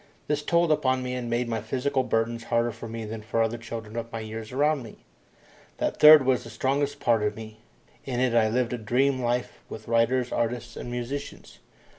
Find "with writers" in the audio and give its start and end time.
9.69-10.31